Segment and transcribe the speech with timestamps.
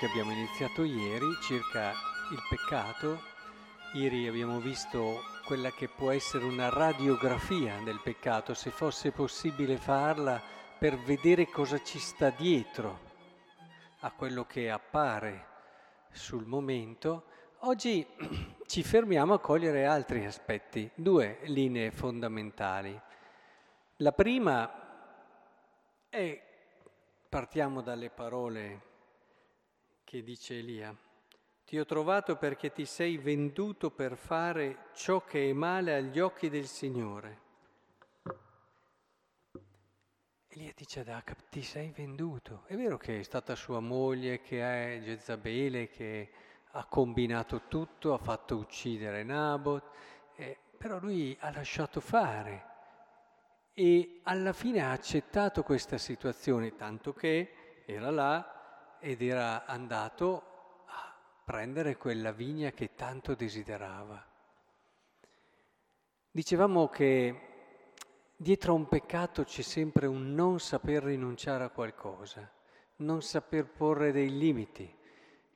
[0.00, 1.90] che abbiamo iniziato ieri circa
[2.30, 3.20] il peccato.
[3.92, 10.40] Ieri abbiamo visto quella che può essere una radiografia del peccato, se fosse possibile farla
[10.78, 12.98] per vedere cosa ci sta dietro
[13.98, 15.46] a quello che appare
[16.12, 17.24] sul momento.
[17.58, 18.06] Oggi
[18.64, 22.98] ci fermiamo a cogliere altri aspetti, due linee fondamentali.
[23.96, 26.42] La prima è,
[27.28, 28.88] partiamo dalle parole
[30.10, 30.92] che dice Elia.
[31.64, 36.48] Ti ho trovato perché ti sei venduto per fare ciò che è male agli occhi
[36.48, 37.38] del Signore.
[40.48, 42.64] Elia dice ad Acab, ti sei venduto.
[42.66, 46.30] È vero che è stata sua moglie, che è Jezabele, che
[46.72, 49.92] ha combinato tutto, ha fatto uccidere Nabot,
[50.34, 52.66] eh, però lui ha lasciato fare
[53.72, 58.59] e alla fine ha accettato questa situazione, tanto che era là
[59.00, 60.42] ed era andato
[60.86, 64.24] a prendere quella vigna che tanto desiderava.
[66.30, 67.48] Dicevamo che
[68.36, 72.48] dietro a un peccato c'è sempre un non saper rinunciare a qualcosa,
[72.96, 74.94] non saper porre dei limiti,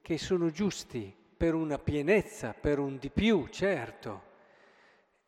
[0.01, 4.33] che sono giusti per una pienezza, per un di più, certo,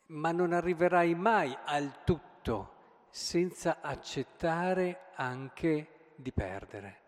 [0.07, 2.75] ma non arriverai mai al tutto
[3.11, 7.05] senza accettare anche di perdere.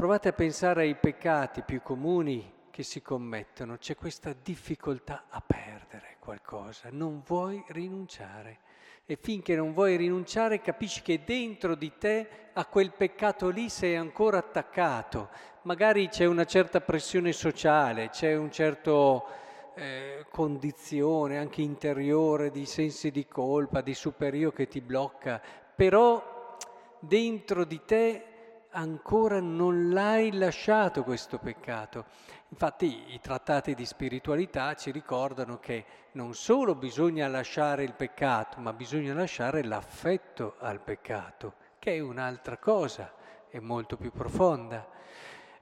[0.00, 6.16] Provate a pensare ai peccati più comuni che si commettono, c'è questa difficoltà a perdere
[6.18, 8.60] qualcosa, non vuoi rinunciare.
[9.04, 13.94] E finché non vuoi rinunciare capisci che dentro di te a quel peccato lì sei
[13.96, 15.28] ancora attaccato.
[15.64, 19.26] Magari c'è una certa pressione sociale, c'è un certo
[19.74, 25.42] eh, condizione anche interiore di sensi di colpa, di superio che ti blocca,
[25.76, 26.56] però
[27.00, 28.29] dentro di te
[28.70, 32.04] ancora non l'hai lasciato questo peccato.
[32.48, 38.72] Infatti i trattati di spiritualità ci ricordano che non solo bisogna lasciare il peccato, ma
[38.72, 43.12] bisogna lasciare l'affetto al peccato, che è un'altra cosa,
[43.48, 44.88] è molto più profonda.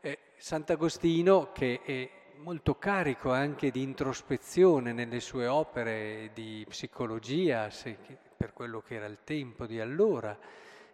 [0.00, 7.98] Eh, Sant'Agostino, che è molto carico anche di introspezione nelle sue opere di psicologia, se,
[8.36, 10.38] per quello che era il tempo di allora,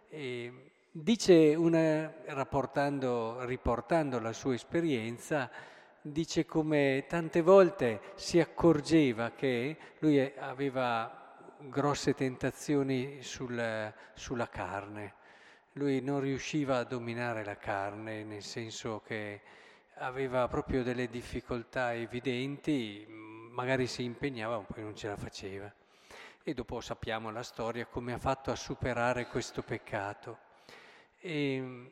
[0.09, 5.51] e, Dice una, riportando la sua esperienza,
[6.01, 15.15] dice come tante volte si accorgeva che lui aveva grosse tentazioni sul, sulla carne.
[15.73, 19.41] Lui non riusciva a dominare la carne, nel senso che
[19.95, 23.05] aveva proprio delle difficoltà evidenti,
[23.51, 25.69] magari si impegnava, ma poi non ce la faceva.
[26.41, 30.53] E dopo sappiamo la storia come ha fatto a superare questo peccato.
[31.25, 31.91] E, ehm,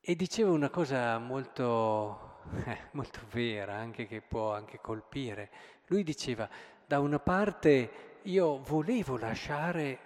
[0.00, 5.50] e diceva una cosa molto, eh, molto vera, anche che può anche colpire.
[5.86, 6.48] Lui diceva,
[6.84, 9.98] da una parte io volevo lasciare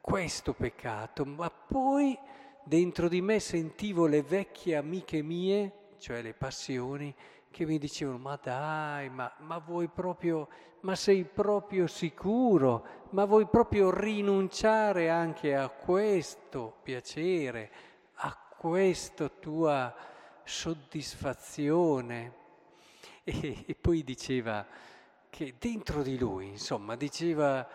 [0.00, 2.18] questo peccato, ma poi
[2.64, 7.14] dentro di me sentivo le vecchie amiche mie, cioè le passioni,
[7.58, 10.46] che mi dicevano, ma dai, ma, ma vuoi proprio,
[10.82, 17.72] ma sei proprio sicuro, ma vuoi proprio rinunciare anche a questo piacere,
[18.14, 19.92] a questa tua
[20.44, 22.32] soddisfazione?
[23.24, 24.64] E, e poi diceva
[25.28, 27.68] che dentro di lui, insomma, diceva,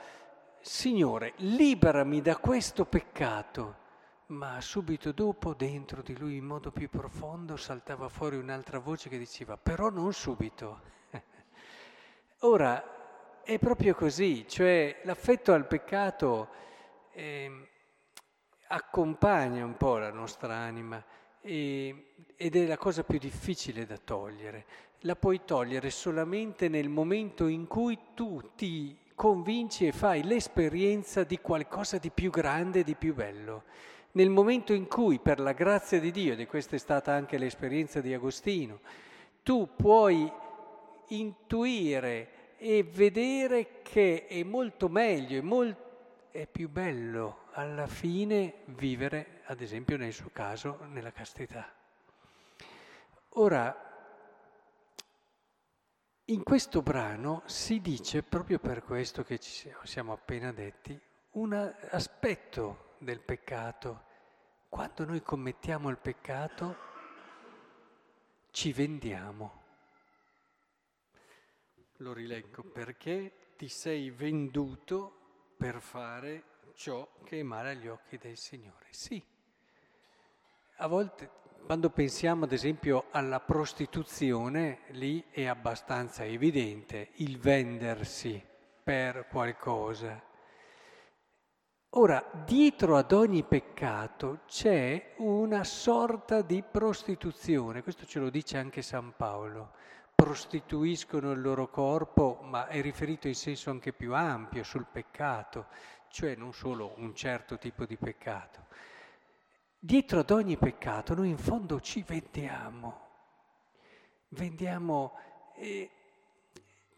[0.61, 3.81] Signore, liberami da questo peccato
[4.27, 9.17] ma subito dopo dentro di lui in modo più profondo saltava fuori un'altra voce che
[9.17, 10.81] diceva però non subito.
[12.39, 16.49] Ora è proprio così, cioè l'affetto al peccato
[17.11, 17.69] eh,
[18.67, 21.03] accompagna un po' la nostra anima
[21.41, 24.65] e, ed è la cosa più difficile da togliere.
[24.99, 31.39] La puoi togliere solamente nel momento in cui tu ti convinci e fai l'esperienza di
[31.39, 33.63] qualcosa di più grande, di più bello
[34.13, 38.01] nel momento in cui, per la grazia di Dio, e questa è stata anche l'esperienza
[38.01, 38.79] di Agostino,
[39.41, 40.31] tu puoi
[41.09, 45.77] intuire e vedere che è molto meglio, è, molt-
[46.31, 51.71] è più bello alla fine vivere, ad esempio nel suo caso, nella castità.
[53.35, 53.75] Ora,
[56.25, 60.97] in questo brano si dice, proprio per questo che ci siamo appena detti,
[61.31, 61.53] un
[61.89, 64.05] aspetto del peccato.
[64.69, 66.77] Quando noi commettiamo il peccato
[68.51, 69.61] ci vendiamo.
[71.97, 78.37] Lo rileggo perché ti sei venduto per fare ciò che è male agli occhi del
[78.37, 78.87] Signore.
[78.89, 79.23] Sì,
[80.77, 88.43] a volte quando pensiamo ad esempio alla prostituzione, lì è abbastanza evidente il vendersi
[88.83, 90.21] per qualcosa.
[91.95, 98.81] Ora, dietro ad ogni peccato c'è una sorta di prostituzione, questo ce lo dice anche
[98.81, 99.73] San Paolo.
[100.15, 105.67] Prostituiscono il loro corpo, ma è riferito in senso anche più ampio sul peccato,
[106.07, 108.65] cioè non solo un certo tipo di peccato.
[109.77, 113.07] Dietro ad ogni peccato noi in fondo ci vendiamo,
[114.29, 115.15] vendiamo,
[115.57, 115.91] eh,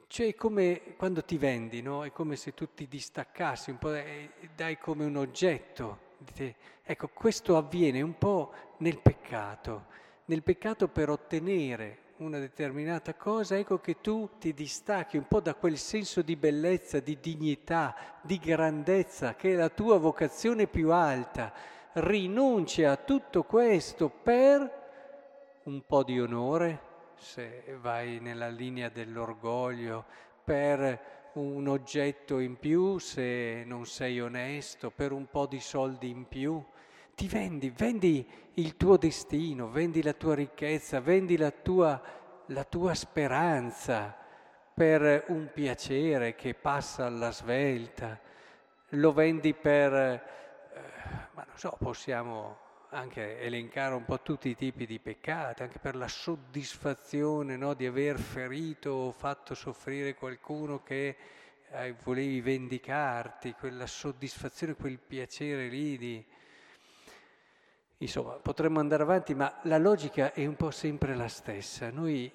[0.07, 2.03] cioè è come quando ti vendi, no?
[2.03, 3.91] È come se tu ti distaccassi un po',
[4.55, 5.99] dai come un oggetto.
[6.83, 9.85] Ecco, questo avviene un po' nel peccato,
[10.25, 15.53] nel peccato per ottenere una determinata cosa, ecco che tu ti distacchi un po' da
[15.53, 21.53] quel senso di bellezza, di dignità, di grandezza, che è la tua vocazione più alta
[21.95, 24.83] rinunci a tutto questo per
[25.63, 26.79] un po' di onore,
[27.17, 30.05] se vai nella linea dell'orgoglio,
[30.43, 36.27] per un oggetto in più se non sei onesto, per un po' di soldi in
[36.27, 36.63] più.
[37.15, 42.01] Ti vendi, vendi il tuo destino, vendi la tua ricchezza, vendi la tua,
[42.47, 44.15] la tua speranza
[44.73, 48.19] per un piacere che passa alla svelta,
[48.89, 50.33] lo vendi per
[51.35, 52.57] ma non so, possiamo
[52.89, 57.85] anche elencare un po' tutti i tipi di peccati, anche per la soddisfazione no, di
[57.85, 61.15] aver ferito o fatto soffrire qualcuno che
[61.69, 66.25] eh, volevi vendicarti, quella soddisfazione, quel piacere lì di...
[67.97, 71.89] Insomma, potremmo andare avanti, ma la logica è un po' sempre la stessa.
[71.89, 72.31] Noi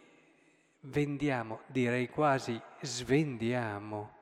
[0.81, 4.19] vendiamo, direi quasi svendiamo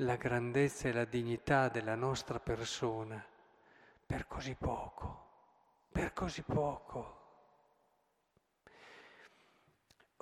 [0.00, 3.24] la grandezza e la dignità della nostra persona
[4.04, 5.25] per così poco,
[5.90, 7.16] per così poco.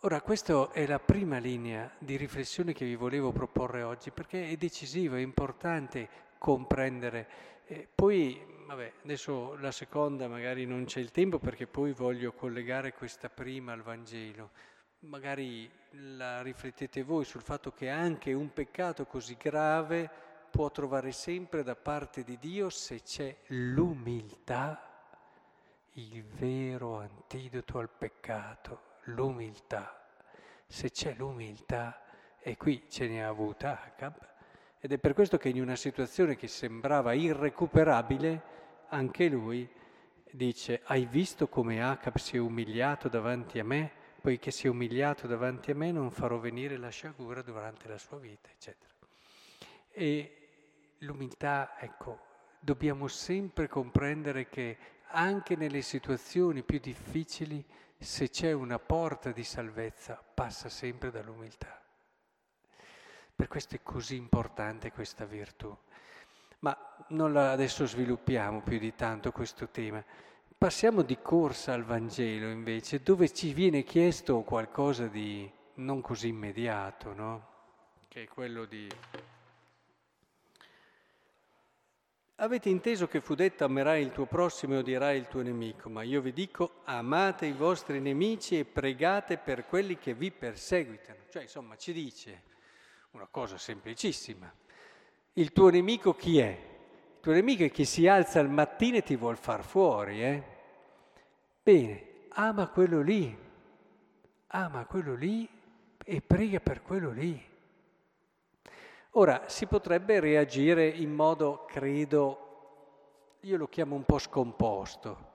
[0.04, 4.56] Ora, questa è la prima linea di riflessione che vi volevo proporre oggi, perché è
[4.56, 7.26] decisivo, è importante comprendere.
[7.64, 12.92] Eh, poi, vabbè, adesso la seconda magari non c'è il tempo perché poi voglio collegare
[12.92, 14.50] questa prima al Vangelo.
[15.00, 20.10] Magari la riflettete voi sul fatto che anche un peccato così grave
[20.50, 24.93] può trovare sempre da parte di Dio se c'è l'umiltà,
[25.94, 30.06] il vero antidoto al peccato, l'umiltà.
[30.66, 32.02] Se c'è l'umiltà,
[32.40, 34.16] e qui ce ne ha avuta Acab,
[34.80, 38.42] ed è per questo che in una situazione che sembrava irrecuperabile,
[38.88, 39.68] anche lui
[40.30, 44.02] dice, hai visto come Acab si è umiliato davanti a me?
[44.20, 48.18] Poiché si è umiliato davanti a me non farò venire la sciagura durante la sua
[48.18, 48.92] vita, eccetera.
[49.90, 50.48] E
[50.98, 52.20] l'umiltà, ecco,
[52.58, 54.76] dobbiamo sempre comprendere che
[55.08, 57.64] anche nelle situazioni più difficili,
[57.98, 61.80] se c'è una porta di salvezza, passa sempre dall'umiltà.
[63.34, 65.76] Per questo è così importante questa virtù.
[66.60, 66.76] Ma
[67.08, 70.02] non la adesso sviluppiamo più di tanto questo tema.
[70.56, 77.12] Passiamo di corsa al Vangelo invece, dove ci viene chiesto qualcosa di non così immediato,
[77.12, 77.48] no?
[78.08, 78.88] Che è quello di
[82.38, 86.02] Avete inteso che fu detto amerai il tuo prossimo e odierai il tuo nemico, ma
[86.02, 91.20] io vi dico amate i vostri nemici e pregate per quelli che vi perseguitano.
[91.30, 92.42] Cioè, insomma, ci dice
[93.12, 94.52] una cosa semplicissima.
[95.34, 96.48] Il tuo nemico chi è?
[96.48, 100.42] Il tuo nemico è chi si alza al mattino e ti vuol far fuori, eh?
[101.62, 103.38] Bene, ama quello lì,
[104.48, 105.48] ama quello lì
[106.04, 107.52] e prega per quello lì.
[109.16, 115.30] Ora, si potrebbe reagire in modo, credo, io lo chiamo un po' scomposto,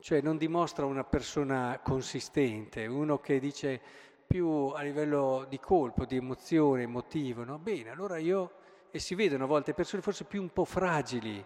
[0.00, 3.80] cioè non dimostra una persona consistente, uno che dice
[4.26, 7.56] più a livello di colpo, di emozione, emotivo, no?
[7.56, 8.50] Bene, allora io,
[8.90, 11.42] e si vedono a volte persone forse più un po' fragili,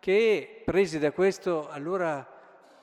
[0.00, 2.26] che presi da questo allora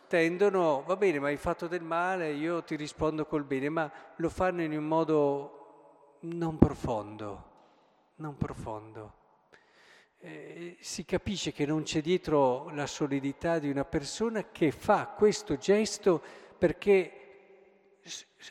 [0.07, 4.29] tendono, va bene, ma hai fatto del male, io ti rispondo col bene, ma lo
[4.29, 7.51] fanno in un modo non profondo
[8.15, 9.13] non profondo.
[10.19, 15.57] Eh, si capisce che non c'è dietro la solidità di una persona che fa questo
[15.57, 16.21] gesto
[16.57, 17.25] perché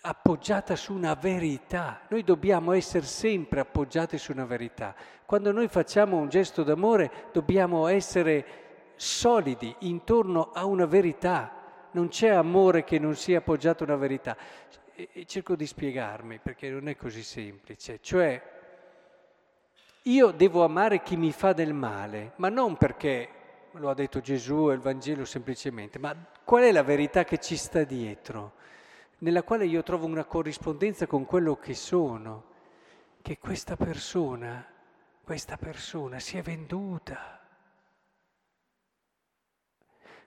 [0.03, 2.03] appoggiata su una verità.
[2.09, 4.95] Noi dobbiamo essere sempre appoggiati su una verità.
[5.25, 8.63] Quando noi facciamo un gesto d'amore dobbiamo essere
[8.97, 11.63] solidi intorno a una verità.
[11.93, 14.37] Non c'è amore che non sia appoggiato a una verità.
[14.95, 17.99] E cerco di spiegarmi perché non è così semplice.
[18.01, 18.54] Cioè,
[20.07, 23.29] io devo amare chi mi fa del male, ma non perché
[23.73, 27.57] lo ha detto Gesù e il Vangelo semplicemente, ma Qual è la verità che ci
[27.57, 28.53] sta dietro?
[29.19, 32.45] Nella quale io trovo una corrispondenza con quello che sono,
[33.23, 34.67] che questa persona,
[35.23, 37.41] questa persona si è venduta.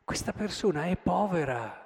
[0.04, 1.86] Questa persona è povera.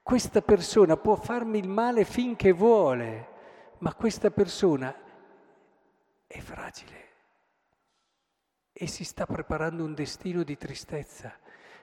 [0.00, 3.28] Questa persona può farmi il male finché vuole,
[3.78, 4.94] ma questa persona
[6.28, 7.06] è fragile
[8.80, 11.36] e si sta preparando un destino di tristezza.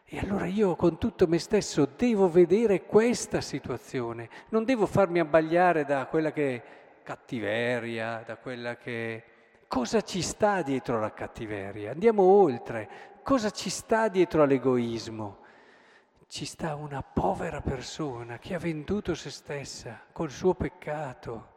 [0.05, 5.83] E allora io con tutto me stesso devo vedere questa situazione, non devo farmi abbagliare
[5.83, 6.63] da quella che è
[7.03, 9.23] cattiveria, da quella che...
[9.67, 11.91] Cosa ci sta dietro la cattiveria?
[11.91, 13.19] Andiamo oltre.
[13.23, 15.39] Cosa ci sta dietro all'egoismo?
[16.27, 21.54] Ci sta una povera persona che ha venduto se stessa col suo peccato.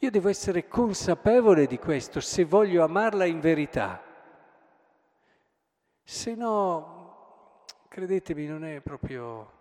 [0.00, 4.00] Io devo essere consapevole di questo se voglio amarla in verità.
[6.04, 9.52] Se no, credetemi, non è proprio,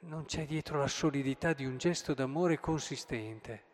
[0.00, 3.64] non c'è dietro la solidità di un gesto d'amore consistente.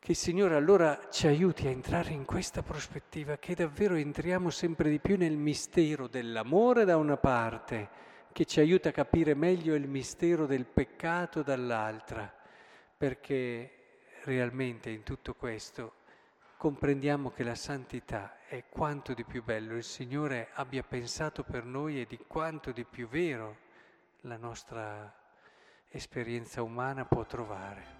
[0.00, 4.90] Che il Signore allora ci aiuti a entrare in questa prospettiva, che davvero entriamo sempre
[4.90, 7.88] di più nel mistero dell'amore da una parte,
[8.32, 12.39] che ci aiuta a capire meglio il mistero del peccato dall'altra,
[13.00, 13.70] perché
[14.24, 15.94] realmente in tutto questo
[16.58, 22.02] comprendiamo che la santità è quanto di più bello il Signore abbia pensato per noi
[22.02, 23.56] e di quanto di più vero
[24.24, 25.10] la nostra
[25.88, 27.99] esperienza umana può trovare.